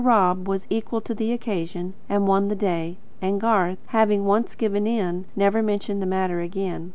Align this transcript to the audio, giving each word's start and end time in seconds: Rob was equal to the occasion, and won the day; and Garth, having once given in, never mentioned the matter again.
Rob 0.03 0.47
was 0.47 0.65
equal 0.71 0.99
to 1.01 1.13
the 1.13 1.31
occasion, 1.31 1.93
and 2.09 2.25
won 2.27 2.47
the 2.47 2.55
day; 2.55 2.97
and 3.21 3.39
Garth, 3.39 3.77
having 3.89 4.25
once 4.25 4.55
given 4.55 4.87
in, 4.87 5.25
never 5.35 5.61
mentioned 5.61 6.01
the 6.01 6.07
matter 6.07 6.41
again. 6.41 6.89